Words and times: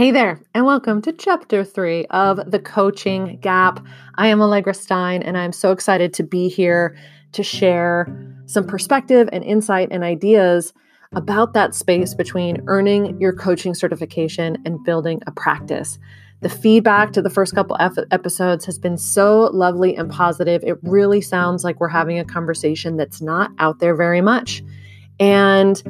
Hey 0.00 0.12
there, 0.12 0.40
and 0.54 0.64
welcome 0.64 1.02
to 1.02 1.12
chapter 1.12 1.62
three 1.62 2.06
of 2.06 2.50
The 2.50 2.58
Coaching 2.58 3.38
Gap. 3.42 3.84
I 4.14 4.28
am 4.28 4.40
Allegra 4.40 4.72
Stein, 4.72 5.22
and 5.22 5.36
I'm 5.36 5.52
so 5.52 5.72
excited 5.72 6.14
to 6.14 6.22
be 6.22 6.48
here 6.48 6.96
to 7.32 7.42
share 7.42 8.08
some 8.46 8.66
perspective 8.66 9.28
and 9.30 9.44
insight 9.44 9.88
and 9.90 10.02
ideas 10.02 10.72
about 11.12 11.52
that 11.52 11.74
space 11.74 12.14
between 12.14 12.64
earning 12.66 13.20
your 13.20 13.34
coaching 13.34 13.74
certification 13.74 14.56
and 14.64 14.82
building 14.84 15.20
a 15.26 15.32
practice. 15.32 15.98
The 16.40 16.48
feedback 16.48 17.12
to 17.12 17.20
the 17.20 17.28
first 17.28 17.54
couple 17.54 17.76
episodes 17.78 18.64
has 18.64 18.78
been 18.78 18.96
so 18.96 19.50
lovely 19.52 19.94
and 19.94 20.10
positive. 20.10 20.64
It 20.64 20.78
really 20.80 21.20
sounds 21.20 21.62
like 21.62 21.78
we're 21.78 21.88
having 21.88 22.18
a 22.18 22.24
conversation 22.24 22.96
that's 22.96 23.20
not 23.20 23.50
out 23.58 23.80
there 23.80 23.94
very 23.94 24.22
much. 24.22 24.62
And 25.18 25.82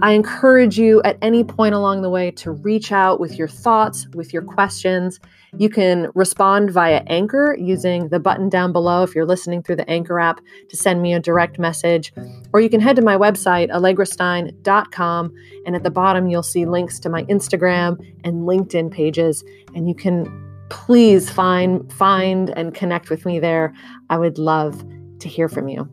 I 0.00 0.12
encourage 0.12 0.78
you 0.78 1.00
at 1.02 1.16
any 1.22 1.44
point 1.44 1.74
along 1.74 2.02
the 2.02 2.10
way 2.10 2.30
to 2.32 2.50
reach 2.50 2.90
out 2.90 3.20
with 3.20 3.38
your 3.38 3.46
thoughts, 3.46 4.08
with 4.14 4.32
your 4.32 4.42
questions. 4.42 5.20
You 5.56 5.68
can 5.68 6.10
respond 6.14 6.72
via 6.72 7.04
Anchor 7.06 7.56
using 7.58 8.08
the 8.08 8.18
button 8.18 8.48
down 8.48 8.72
below 8.72 9.04
if 9.04 9.14
you're 9.14 9.24
listening 9.24 9.62
through 9.62 9.76
the 9.76 9.88
Anchor 9.88 10.18
app 10.18 10.40
to 10.68 10.76
send 10.76 11.00
me 11.00 11.14
a 11.14 11.20
direct 11.20 11.58
message. 11.58 12.12
Or 12.52 12.60
you 12.60 12.68
can 12.68 12.80
head 12.80 12.96
to 12.96 13.02
my 13.02 13.16
website, 13.16 13.70
allegrastein.com, 13.70 15.34
and 15.64 15.76
at 15.76 15.84
the 15.84 15.90
bottom 15.90 16.26
you'll 16.26 16.42
see 16.42 16.66
links 16.66 16.98
to 17.00 17.08
my 17.08 17.22
Instagram 17.24 17.98
and 18.24 18.42
LinkedIn 18.42 18.90
pages, 18.90 19.44
and 19.74 19.88
you 19.88 19.94
can 19.94 20.26
please 20.70 21.30
find 21.30 21.92
find 21.92 22.50
and 22.50 22.74
connect 22.74 23.10
with 23.10 23.24
me 23.24 23.38
there. 23.38 23.72
I 24.10 24.18
would 24.18 24.38
love 24.38 24.84
to 25.24 25.28
hear 25.28 25.48
from 25.48 25.68
you. 25.68 25.88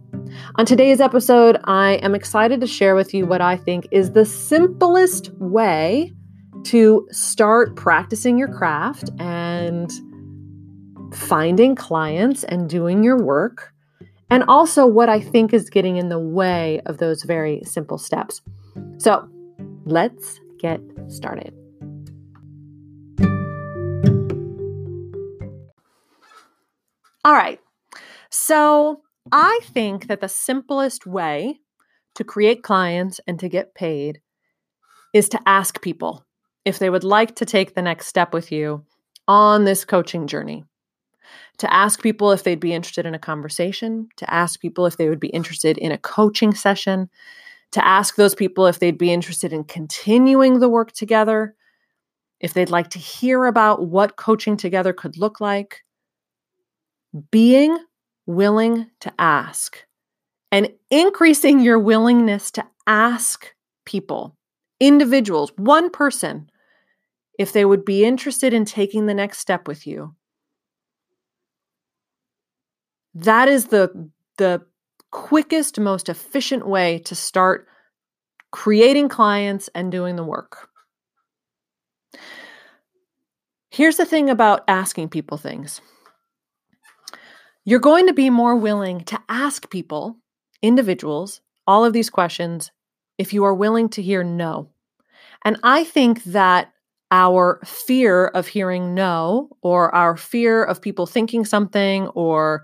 On 0.55 0.65
today's 0.65 1.01
episode, 1.01 1.57
I 1.63 1.93
am 1.95 2.13
excited 2.13 2.61
to 2.61 2.67
share 2.67 2.95
with 2.95 3.13
you 3.13 3.25
what 3.25 3.41
I 3.41 3.57
think 3.57 3.87
is 3.91 4.11
the 4.11 4.25
simplest 4.25 5.31
way 5.39 6.13
to 6.65 7.07
start 7.11 7.75
practicing 7.75 8.37
your 8.37 8.49
craft 8.49 9.09
and 9.19 9.91
finding 11.13 11.75
clients 11.75 12.43
and 12.43 12.69
doing 12.69 13.03
your 13.03 13.17
work, 13.17 13.73
and 14.29 14.43
also 14.47 14.85
what 14.85 15.09
I 15.09 15.19
think 15.19 15.53
is 15.53 15.69
getting 15.69 15.97
in 15.97 16.09
the 16.09 16.19
way 16.19 16.81
of 16.85 16.97
those 16.97 17.23
very 17.23 17.61
simple 17.63 17.97
steps. 17.97 18.41
So 18.97 19.27
let's 19.85 20.39
get 20.59 20.81
started. 21.07 21.53
All 27.23 27.33
right. 27.33 27.59
So 28.29 29.01
I 29.31 29.59
think 29.63 30.07
that 30.07 30.19
the 30.19 30.29
simplest 30.29 31.05
way 31.05 31.59
to 32.15 32.23
create 32.23 32.63
clients 32.63 33.19
and 33.27 33.39
to 33.39 33.49
get 33.49 33.75
paid 33.75 34.21
is 35.13 35.29
to 35.29 35.39
ask 35.45 35.81
people 35.81 36.25
if 36.65 36.79
they 36.79 36.89
would 36.89 37.03
like 37.03 37.35
to 37.35 37.45
take 37.45 37.73
the 37.73 37.81
next 37.81 38.07
step 38.07 38.33
with 38.33 38.51
you 38.51 38.85
on 39.27 39.63
this 39.65 39.85
coaching 39.85 40.27
journey. 40.27 40.65
To 41.59 41.73
ask 41.73 42.01
people 42.01 42.31
if 42.31 42.43
they'd 42.43 42.59
be 42.59 42.73
interested 42.73 43.05
in 43.05 43.13
a 43.13 43.19
conversation, 43.19 44.09
to 44.17 44.33
ask 44.33 44.59
people 44.59 44.85
if 44.85 44.97
they 44.97 45.09
would 45.09 45.19
be 45.19 45.29
interested 45.29 45.77
in 45.77 45.91
a 45.91 45.97
coaching 45.97 46.53
session, 46.53 47.09
to 47.71 47.85
ask 47.85 48.15
those 48.15 48.35
people 48.35 48.67
if 48.67 48.79
they'd 48.79 48.97
be 48.97 49.13
interested 49.13 49.53
in 49.53 49.63
continuing 49.63 50.59
the 50.59 50.69
work 50.69 50.91
together, 50.91 51.55
if 52.39 52.53
they'd 52.53 52.69
like 52.69 52.89
to 52.89 52.99
hear 52.99 53.45
about 53.45 53.87
what 53.87 54.17
coaching 54.17 54.57
together 54.57 54.91
could 54.91 55.17
look 55.17 55.39
like. 55.39 55.83
Being 57.29 57.77
willing 58.25 58.87
to 59.01 59.13
ask 59.19 59.85
and 60.51 60.69
increasing 60.89 61.59
your 61.59 61.79
willingness 61.79 62.51
to 62.51 62.65
ask 62.85 63.53
people, 63.85 64.35
individuals, 64.79 65.51
one 65.57 65.89
person, 65.89 66.49
if 67.39 67.53
they 67.53 67.65
would 67.65 67.85
be 67.85 68.03
interested 68.03 68.53
in 68.53 68.65
taking 68.65 69.05
the 69.05 69.13
next 69.13 69.39
step 69.39 69.67
with 69.67 69.87
you. 69.87 70.13
That 73.13 73.47
is 73.47 73.67
the, 73.67 74.09
the 74.37 74.61
quickest, 75.11 75.79
most 75.79 76.09
efficient 76.09 76.67
way 76.67 76.99
to 76.99 77.15
start 77.15 77.67
creating 78.51 79.09
clients 79.09 79.69
and 79.73 79.91
doing 79.91 80.15
the 80.15 80.23
work. 80.23 80.69
Here's 83.69 83.97
the 83.97 84.05
thing 84.05 84.29
about 84.29 84.63
asking 84.67 85.09
people 85.09 85.37
things 85.37 85.79
you're 87.65 87.79
going 87.79 88.07
to 88.07 88.13
be 88.13 88.29
more 88.29 88.55
willing 88.55 89.01
to 89.05 89.19
ask 89.29 89.69
people, 89.69 90.17
individuals, 90.61 91.41
all 91.67 91.85
of 91.85 91.93
these 91.93 92.09
questions 92.09 92.71
if 93.17 93.33
you 93.33 93.43
are 93.43 93.53
willing 93.53 93.89
to 93.89 94.01
hear 94.01 94.23
no. 94.23 94.69
And 95.45 95.57
I 95.63 95.83
think 95.83 96.23
that 96.25 96.71
our 97.11 97.59
fear 97.65 98.27
of 98.27 98.47
hearing 98.47 98.95
no, 98.95 99.49
or 99.61 99.93
our 99.93 100.15
fear 100.15 100.63
of 100.63 100.81
people 100.81 101.05
thinking 101.05 101.43
something, 101.43 102.07
or 102.09 102.63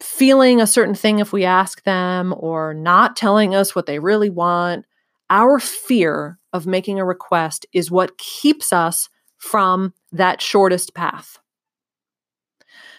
feeling 0.00 0.60
a 0.60 0.66
certain 0.66 0.94
thing 0.94 1.18
if 1.18 1.32
we 1.32 1.44
ask 1.44 1.82
them, 1.82 2.34
or 2.38 2.72
not 2.74 3.16
telling 3.16 3.54
us 3.54 3.74
what 3.74 3.86
they 3.86 3.98
really 3.98 4.30
want, 4.30 4.86
our 5.30 5.58
fear 5.58 6.38
of 6.52 6.66
making 6.66 7.00
a 7.00 7.04
request 7.04 7.66
is 7.72 7.90
what 7.90 8.18
keeps 8.18 8.72
us 8.72 9.08
from 9.36 9.92
that 10.12 10.40
shortest 10.40 10.94
path. 10.94 11.38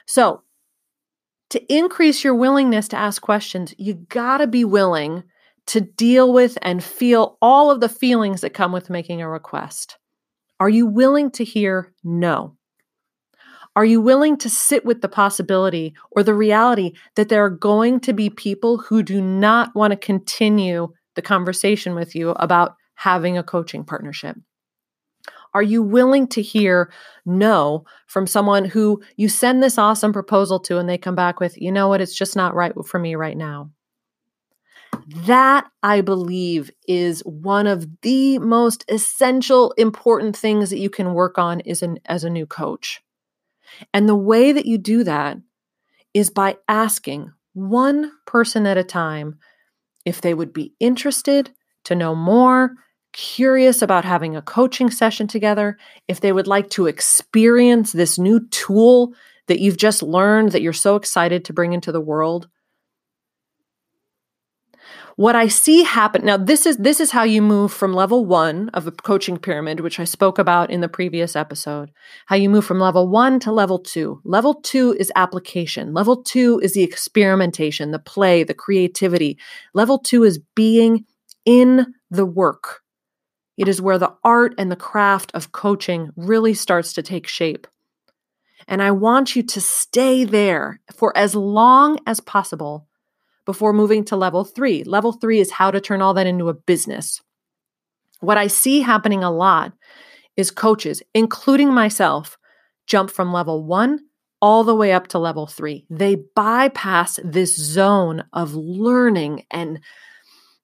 So, 0.05 0.44
to 1.50 1.74
increase 1.74 2.24
your 2.24 2.35
willingness 2.35 2.88
to 2.90 2.97
ask 2.97 3.22
questions, 3.22 3.74
you 3.78 3.94
got 3.94 4.38
to 4.38 4.47
be 4.47 4.66
willing 4.66 5.24
to 5.68 5.81
deal 5.81 6.31
with 6.31 6.58
and 6.62 6.84
feel 6.84 7.38
all 7.41 7.72
of 7.72 7.81
the 7.81 7.90
feelings 7.90 8.41
that 8.41 8.53
come 8.53 8.72
with 8.72 8.90
making 8.90 9.22
a 9.22 9.30
request. 9.30 9.97
Are 10.59 10.69
you 10.69 10.88
willing 10.88 11.30
to 11.31 11.44
hear 11.44 11.94
no? 12.03 12.56
Are 13.75 13.85
you 13.85 14.02
willing 14.02 14.38
to 14.38 14.50
sit 14.50 14.85
with 14.85 15.02
the 15.02 15.09
possibility 15.09 15.94
or 16.12 16.24
the 16.24 16.34
reality 16.34 16.94
that 17.16 17.30
there 17.30 17.46
are 17.46 17.50
going 17.52 18.00
to 18.02 18.14
be 18.14 18.29
people 18.29 18.79
who 18.79 19.03
do 19.03 19.22
not 19.22 19.75
want 19.75 19.91
to 19.91 19.97
continue 19.97 20.91
the 21.16 21.22
conversation 21.22 21.94
with 21.94 22.16
you 22.16 22.31
about 22.31 22.75
having 22.96 23.38
a 23.38 23.44
coaching 23.44 23.84
partnership? 23.84 24.35
Are 25.57 25.63
you 25.63 25.81
willing 25.81 26.28
to 26.28 26.41
hear 26.44 26.91
no 27.25 27.84
from 28.06 28.28
someone 28.28 28.63
who 28.63 29.01
you 29.16 29.28
send 29.28 29.63
this 29.63 29.79
awesome 29.79 30.13
proposal 30.13 30.59
to 30.59 30.78
and 30.78 30.88
they 30.88 31.00
come 31.00 31.16
back 31.16 31.40
with, 31.40 31.59
you 31.59 31.72
know 31.72 31.88
what, 31.88 32.00
it's 32.00 32.16
just 32.16 32.35
not 32.35 32.53
right 32.53 32.73
for 32.85 33.00
me 33.00 33.16
right 33.16 33.35
now? 33.35 33.72
That, 35.07 35.66
I 35.81 36.01
believe, 36.01 36.69
is 36.88 37.22
one 37.22 37.66
of 37.66 37.88
the 38.03 38.38
most 38.38 38.85
essential, 38.88 39.72
important 39.79 40.38
things 40.38 40.69
that 40.69 40.78
you 40.78 40.91
can 40.91 41.16
work 41.16 41.40
on 41.40 41.62
is 41.62 41.81
an, 41.81 41.97
as 42.06 42.23
a 42.23 42.29
new 42.29 42.46
coach. 42.46 43.01
And 43.96 44.07
the 44.07 44.16
way 44.16 44.51
that 44.51 44.67
you 44.67 44.78
do 44.78 45.03
that 45.06 45.38
is 46.13 46.29
by 46.29 46.57
asking 46.67 47.34
one 47.53 48.12
person 48.28 48.67
at 48.67 48.78
a 48.78 48.84
time 48.84 49.40
if 50.06 50.22
they 50.22 50.35
would 50.35 50.53
be 50.53 50.75
interested 50.79 51.50
to 51.85 51.96
know 51.96 52.13
more, 52.13 52.75
curious 53.17 53.81
about 53.81 54.05
having 54.05 54.35
a 54.35 54.41
coaching 54.44 54.91
session 54.91 55.28
together, 55.28 55.78
if 56.07 56.22
they 56.22 56.31
would 56.31 56.47
like 56.47 56.69
to 56.69 56.85
experience 56.85 57.91
this 57.91 58.19
new 58.19 58.47
tool 58.50 59.13
that 59.47 59.59
you've 59.59 59.78
just 59.78 60.03
learned 60.03 60.51
that 60.51 60.61
you're 60.61 60.72
so 60.72 60.95
excited 60.95 61.44
to 61.44 61.53
bring 61.53 61.73
into 61.73 61.91
the 61.91 62.00
world. 62.00 62.47
What 65.16 65.35
I 65.35 65.47
see 65.47 65.81
happen 65.81 66.23
now 66.25 66.38
this 66.38 66.67
is 66.67 66.78
this 66.78 67.00
is 67.00 67.09
how 67.09 67.23
you 67.23 67.41
move 67.41 67.73
from 67.73 67.91
level 67.91 68.23
1 68.23 68.69
of 68.75 68.85
the 68.85 68.91
coaching 68.91 69.38
pyramid 69.38 69.79
which 69.79 69.99
I 69.99 70.03
spoke 70.03 70.38
about 70.38 70.69
in 70.69 70.81
the 70.81 70.88
previous 70.88 71.35
episode. 71.35 71.89
How 72.28 72.35
you 72.35 72.51
move 72.51 72.66
from 72.66 72.79
level 72.79 73.09
1 73.09 73.39
to 73.39 73.51
level 73.51 73.79
2. 73.79 74.22
Level 74.25 74.53
2 74.53 74.95
is 74.99 75.11
application. 75.16 75.91
Level 75.95 76.22
2 76.22 76.59
is 76.61 76.73
the 76.73 76.84
experimentation, 76.84 77.89
the 77.89 77.97
play, 77.97 78.44
the 78.44 78.53
creativity. 78.53 79.39
Level 79.73 79.97
2 79.97 80.23
is 80.23 80.39
being 80.53 81.03
in 81.46 81.96
the 82.11 82.25
work. 82.25 82.84
It 83.58 83.68
is 83.68 83.82
where 83.82 83.98
the 83.98 84.14
art 84.24 84.54
and 84.58 84.72
the 84.72 84.76
craft 84.76 85.32
of 85.34 85.52
coaching 85.52 86.12
really 86.16 86.54
starts 86.54 86.94
to 86.94 87.02
take 87.02 87.28
shape. 87.28 87.68
And 88.68 88.82
I 88.82 88.92
want 88.92 89.36
you 89.36 89.44
to 89.44 89.62
stay 89.62 90.24
there 90.24 90.80
for 90.96 91.16
as 91.18 91.36
long 91.36 92.00
as 92.06 92.20
possible 92.20 92.88
before 93.46 93.74
moving 93.74 94.04
to 94.06 94.16
level 94.16 94.44
three. 94.44 94.84
Level 94.84 95.14
three 95.14 95.40
is 95.40 95.52
how 95.52 95.72
to 95.72 95.82
turn 95.82 96.02
all 96.02 96.14
that 96.14 96.28
into 96.28 96.50
a 96.50 96.54
business. 96.54 97.22
What 98.20 98.38
I 98.38 98.48
see 98.48 98.82
happening 98.82 99.24
a 99.24 99.32
lot 99.32 99.74
is 100.36 100.52
coaches, 100.52 101.02
including 101.14 101.74
myself, 101.74 102.38
jump 102.86 103.09
from 103.09 103.34
level 103.34 103.64
one 103.64 104.00
all 104.42 104.64
the 104.64 104.76
way 104.76 104.92
up 104.92 105.08
to 105.08 105.20
level 105.20 105.48
three. 105.48 105.86
They 105.90 106.16
bypass 106.36 107.20
this 107.24 107.56
zone 107.56 108.24
of 108.34 108.54
learning 108.54 109.46
and 109.50 109.80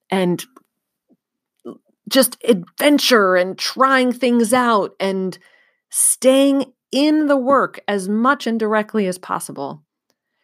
and 0.10 0.46
just 2.10 2.38
adventure 2.44 3.36
and 3.36 3.58
trying 3.58 4.12
things 4.12 4.54
out 4.54 4.94
and 5.00 5.38
staying 5.90 6.72
in 6.92 7.28
the 7.28 7.38
work 7.38 7.80
as 7.88 8.08
much 8.08 8.46
and 8.46 8.60
directly 8.60 9.08
as 9.08 9.18
possible. 9.18 9.84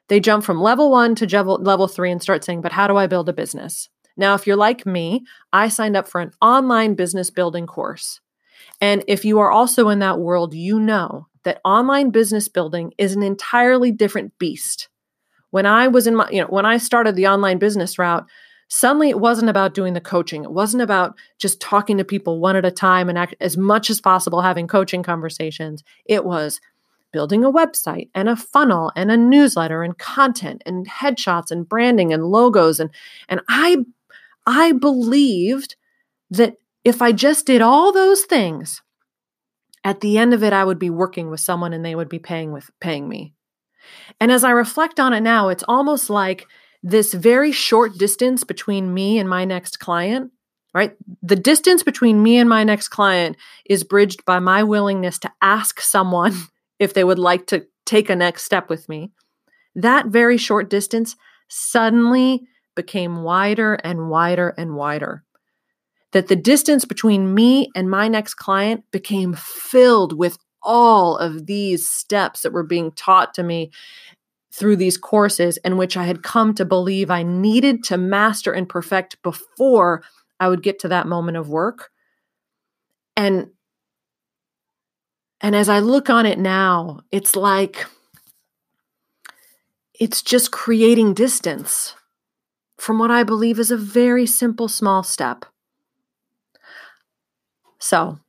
They 0.07 0.19
jump 0.19 0.43
from 0.43 0.61
level 0.61 0.89
one 0.89 1.15
to 1.15 1.43
level 1.43 1.87
three 1.87 2.11
and 2.11 2.21
start 2.21 2.43
saying, 2.43 2.61
But 2.61 2.71
how 2.71 2.87
do 2.87 2.97
I 2.97 3.07
build 3.07 3.29
a 3.29 3.33
business? 3.33 3.89
Now, 4.17 4.33
if 4.33 4.45
you're 4.45 4.55
like 4.55 4.85
me, 4.85 5.23
I 5.53 5.69
signed 5.69 5.95
up 5.95 6.07
for 6.07 6.19
an 6.19 6.31
online 6.41 6.95
business 6.95 7.29
building 7.29 7.67
course. 7.67 8.19
And 8.81 9.03
if 9.07 9.23
you 9.23 9.39
are 9.39 9.51
also 9.51 9.89
in 9.89 9.99
that 9.99 10.19
world, 10.19 10.53
you 10.53 10.79
know 10.79 11.27
that 11.43 11.61
online 11.63 12.09
business 12.09 12.47
building 12.47 12.93
is 12.97 13.15
an 13.15 13.23
entirely 13.23 13.91
different 13.91 14.37
beast. 14.37 14.89
When 15.51 15.65
I 15.65 15.87
was 15.87 16.05
in 16.05 16.15
my, 16.15 16.29
you 16.29 16.41
know, 16.41 16.47
when 16.47 16.65
I 16.65 16.77
started 16.77 17.15
the 17.15 17.27
online 17.27 17.59
business 17.59 17.97
route, 17.97 18.25
suddenly 18.69 19.09
it 19.09 19.19
wasn't 19.19 19.49
about 19.49 19.73
doing 19.73 19.93
the 19.93 20.01
coaching. 20.01 20.43
It 20.43 20.51
wasn't 20.51 20.83
about 20.83 21.15
just 21.37 21.59
talking 21.59 21.97
to 21.97 22.05
people 22.05 22.39
one 22.39 22.55
at 22.55 22.65
a 22.65 22.71
time 22.71 23.09
and 23.09 23.17
act, 23.17 23.35
as 23.41 23.57
much 23.57 23.89
as 23.89 23.99
possible 23.99 24.41
having 24.41 24.67
coaching 24.67 25.03
conversations. 25.03 25.83
It 26.05 26.23
was 26.23 26.61
building 27.11 27.43
a 27.43 27.51
website 27.51 28.09
and 28.13 28.29
a 28.29 28.35
funnel 28.35 28.91
and 28.95 29.11
a 29.11 29.17
newsletter 29.17 29.83
and 29.83 29.97
content 29.97 30.61
and 30.65 30.87
headshots 30.87 31.51
and 31.51 31.67
branding 31.67 32.13
and 32.13 32.23
logos 32.23 32.79
and 32.79 32.91
and 33.27 33.41
I 33.49 33.77
I 34.45 34.73
believed 34.73 35.75
that 36.29 36.57
if 36.83 37.01
I 37.01 37.11
just 37.11 37.47
did 37.47 37.61
all 37.61 37.91
those 37.91 38.21
things 38.21 38.83
at 39.83 40.01
the 40.01 40.19
end 40.19 40.35
of 40.35 40.43
it 40.43 40.53
I 40.53 40.63
would 40.63 40.77
be 40.77 40.91
working 40.91 41.31
with 41.31 41.39
someone 41.39 41.73
and 41.73 41.83
they 41.83 41.95
would 41.95 42.09
be 42.09 42.19
paying 42.19 42.51
with 42.51 42.69
paying 42.79 43.09
me. 43.09 43.33
And 44.19 44.31
as 44.31 44.43
I 44.43 44.51
reflect 44.51 44.99
on 44.99 45.13
it 45.13 45.21
now 45.21 45.49
it's 45.49 45.63
almost 45.67 46.11
like 46.11 46.45
this 46.81 47.13
very 47.13 47.51
short 47.51 47.97
distance 47.97 48.43
between 48.43 48.93
me 48.93 49.19
and 49.19 49.29
my 49.29 49.45
next 49.45 49.79
client 49.79 50.31
right? 50.73 50.95
The 51.21 51.35
distance 51.35 51.83
between 51.83 52.21
me 52.21 52.37
and 52.37 52.49
my 52.49 52.63
next 52.63 52.89
client 52.89 53.37
is 53.65 53.83
bridged 53.83 54.25
by 54.25 54.39
my 54.39 54.63
willingness 54.63 55.19
to 55.19 55.31
ask 55.41 55.81
someone 55.81 56.33
if 56.79 56.93
they 56.93 57.03
would 57.03 57.19
like 57.19 57.47
to 57.47 57.65
take 57.85 58.09
a 58.09 58.15
next 58.15 58.43
step 58.43 58.69
with 58.69 58.87
me, 58.87 59.11
that 59.75 60.07
very 60.07 60.37
short 60.37 60.69
distance 60.69 61.15
suddenly 61.47 62.43
became 62.75 63.23
wider 63.23 63.73
and 63.75 64.09
wider 64.09 64.49
and 64.49 64.75
wider. 64.75 65.23
That 66.11 66.27
the 66.27 66.35
distance 66.35 66.85
between 66.85 67.33
me 67.33 67.69
and 67.75 67.89
my 67.89 68.07
next 68.07 68.35
client 68.35 68.83
became 68.91 69.33
filled 69.35 70.17
with 70.17 70.37
all 70.61 71.17
of 71.17 71.45
these 71.45 71.87
steps 71.89 72.41
that 72.41 72.51
were 72.51 72.63
being 72.63 72.91
taught 72.91 73.33
to 73.33 73.43
me 73.43 73.71
through 74.51 74.75
these 74.75 74.97
courses, 74.97 75.57
in 75.63 75.77
which 75.77 75.95
I 75.95 76.05
had 76.05 76.23
come 76.23 76.53
to 76.55 76.65
believe 76.65 77.11
I 77.11 77.23
needed 77.23 77.83
to 77.85 77.97
master 77.97 78.51
and 78.51 78.67
perfect 78.67 79.21
before 79.21 80.03
I 80.39 80.47
would 80.47 80.63
get 80.63 80.79
to 80.79 80.87
that 80.87 81.07
moment 81.07 81.37
of 81.37 81.49
work. 81.49 81.91
And 83.15 83.49
and 85.41 85.55
as 85.55 85.69
I 85.69 85.79
look 85.79 86.09
on 86.09 86.25
it 86.25 86.37
now, 86.37 87.01
it's 87.11 87.35
like 87.35 87.85
it's 89.99 90.21
just 90.21 90.51
creating 90.51 91.13
distance 91.13 91.95
from 92.77 92.99
what 92.99 93.11
I 93.11 93.23
believe 93.23 93.59
is 93.59 93.71
a 93.71 93.77
very 93.77 94.25
simple, 94.25 94.67
small 94.69 95.03
step. 95.03 95.45
So, 97.77 98.19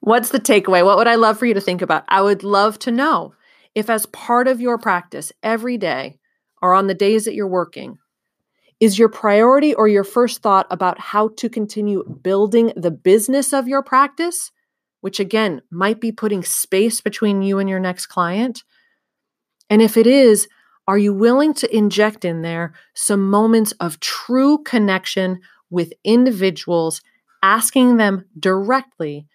what's 0.00 0.30
the 0.30 0.40
takeaway? 0.40 0.84
What 0.84 0.96
would 0.96 1.06
I 1.06 1.14
love 1.14 1.38
for 1.38 1.46
you 1.46 1.54
to 1.54 1.60
think 1.60 1.82
about? 1.82 2.04
I 2.08 2.22
would 2.22 2.42
love 2.42 2.78
to 2.80 2.90
know 2.90 3.34
if, 3.76 3.88
as 3.88 4.06
part 4.06 4.48
of 4.48 4.60
your 4.60 4.76
practice 4.76 5.32
every 5.44 5.78
day 5.78 6.18
or 6.60 6.74
on 6.74 6.88
the 6.88 6.94
days 6.94 7.26
that 7.26 7.34
you're 7.34 7.46
working, 7.46 7.98
is 8.80 8.98
your 8.98 9.08
priority 9.08 9.72
or 9.72 9.86
your 9.86 10.02
first 10.02 10.42
thought 10.42 10.66
about 10.68 10.98
how 10.98 11.28
to 11.36 11.48
continue 11.48 12.02
building 12.22 12.72
the 12.74 12.90
business 12.90 13.52
of 13.52 13.68
your 13.68 13.84
practice? 13.84 14.50
which 15.06 15.20
again 15.20 15.62
might 15.70 16.00
be 16.00 16.10
putting 16.10 16.42
space 16.42 17.00
between 17.00 17.40
you 17.40 17.60
and 17.60 17.68
your 17.68 17.78
next 17.78 18.06
client? 18.06 18.64
And 19.70 19.80
if 19.80 19.96
it 19.96 20.04
is, 20.04 20.48
are 20.88 20.98
you 20.98 21.14
willing 21.14 21.54
to 21.54 21.76
inject 21.76 22.24
in 22.24 22.42
there 22.42 22.74
some 22.92 23.30
moments 23.30 23.70
of 23.78 24.00
true 24.00 24.58
connection 24.64 25.38
with 25.70 25.92
individuals, 26.02 27.02
asking 27.40 27.98
them 27.98 28.24
directly, 28.36 29.28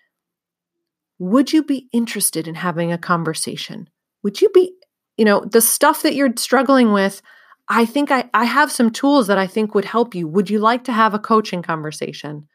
would 1.19 1.53
you 1.53 1.63
be 1.63 1.87
interested 1.93 2.49
in 2.49 2.55
having 2.55 2.91
a 2.91 2.97
conversation? 2.97 3.89
Would 4.23 4.41
you 4.41 4.49
be, 4.49 4.73
you 5.17 5.25
know, 5.25 5.41
the 5.41 5.61
stuff 5.61 6.03
that 6.03 6.15
you're 6.15 6.33
struggling 6.37 6.93
with? 6.93 7.21
I 7.69 7.85
think 7.85 8.11
I, 8.11 8.29
I 8.33 8.45
have 8.45 8.71
some 8.71 8.91
tools 8.91 9.27
that 9.27 9.37
I 9.37 9.47
think 9.47 9.73
would 9.73 9.85
help 9.85 10.13
you. 10.13 10.27
Would 10.27 10.49
you 10.49 10.59
like 10.59 10.83
to 10.85 10.91
have 10.91 11.13
a 11.13 11.19
coaching 11.19 11.61
conversation? 11.61 12.47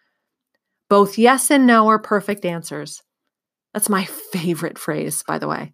Both 0.89 1.19
yes 1.19 1.51
and 1.51 1.67
no 1.67 1.89
are 1.89 1.99
perfect 1.99 2.45
answers. 2.45 3.03
That's 3.73 3.89
my 3.89 4.05
favorite 4.33 4.79
phrase, 4.79 5.23
by 5.27 5.39
the 5.39 5.49
way. 5.49 5.73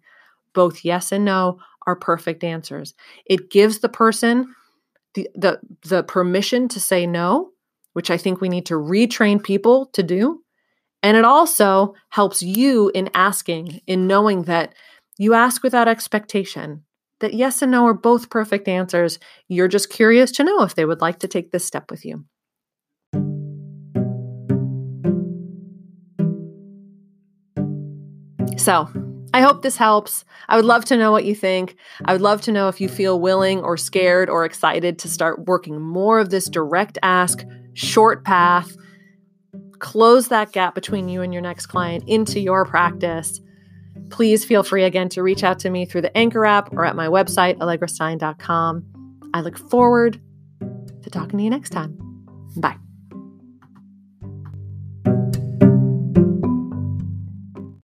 Both 0.53 0.85
yes 0.85 1.11
and 1.11 1.25
no 1.25 1.59
are 1.85 1.95
perfect 1.95 2.43
answers. 2.43 2.93
It 3.25 3.51
gives 3.51 3.79
the 3.79 3.89
person 3.89 4.53
the, 5.13 5.29
the, 5.35 5.59
the 5.83 6.03
permission 6.03 6.67
to 6.69 6.79
say 6.79 7.05
no, 7.05 7.51
which 7.93 8.09
I 8.09 8.17
think 8.17 8.41
we 8.41 8.49
need 8.49 8.65
to 8.67 8.75
retrain 8.75 9.43
people 9.43 9.87
to 9.87 10.03
do. 10.03 10.41
And 11.03 11.17
it 11.17 11.25
also 11.25 11.93
helps 12.09 12.41
you 12.41 12.89
in 12.95 13.09
asking, 13.13 13.81
in 13.87 14.07
knowing 14.07 14.43
that 14.43 14.73
you 15.17 15.33
ask 15.33 15.63
without 15.63 15.87
expectation, 15.87 16.83
that 17.19 17.33
yes 17.33 17.61
and 17.61 17.71
no 17.71 17.85
are 17.85 17.93
both 17.93 18.29
perfect 18.29 18.67
answers. 18.67 19.19
You're 19.47 19.67
just 19.67 19.89
curious 19.89 20.31
to 20.33 20.43
know 20.43 20.63
if 20.63 20.75
they 20.75 20.85
would 20.85 21.01
like 21.01 21.19
to 21.19 21.27
take 21.27 21.51
this 21.51 21.65
step 21.65 21.89
with 21.91 22.03
you. 22.05 22.25
So, 28.57 28.89
I 29.35 29.41
hope 29.41 29.61
this 29.63 29.77
helps. 29.77 30.25
I 30.47 30.55
would 30.55 30.65
love 30.65 30.85
to 30.85 30.97
know 30.97 31.11
what 31.11 31.25
you 31.25 31.33
think. 31.33 31.75
I 32.05 32.13
would 32.13 32.21
love 32.21 32.41
to 32.41 32.51
know 32.51 32.67
if 32.67 32.79
you 32.79 32.87
feel 32.87 33.19
willing 33.19 33.61
or 33.61 33.77
scared 33.77 34.29
or 34.29 34.45
excited 34.45 34.99
to 34.99 35.09
start 35.09 35.47
working 35.47 35.81
more 35.81 36.19
of 36.19 36.29
this 36.29 36.45
direct 36.45 36.99
ask, 37.01 37.43
short 37.73 38.23
path, 38.23 38.71
close 39.79 40.27
that 40.27 40.51
gap 40.51 40.75
between 40.75 41.09
you 41.09 41.21
and 41.21 41.33
your 41.33 41.41
next 41.41 41.65
client 41.65 42.03
into 42.07 42.39
your 42.39 42.63
practice. 42.63 43.41
Please 44.13 44.45
feel 44.45 44.61
free 44.61 44.83
again 44.83 45.09
to 45.09 45.23
reach 45.23 45.43
out 45.43 45.57
to 45.57 45.71
me 45.71 45.85
through 45.85 46.01
the 46.01 46.15
Anchor 46.15 46.45
app 46.45 46.71
or 46.71 46.85
at 46.85 46.95
my 46.95 47.07
website, 47.07 47.57
allegrastein.com. 47.57 48.85
I 49.33 49.41
look 49.41 49.57
forward 49.57 50.21
to 51.01 51.09
talking 51.09 51.39
to 51.39 51.43
you 51.43 51.49
next 51.49 51.71
time. 51.71 51.97
Bye. 52.57 52.77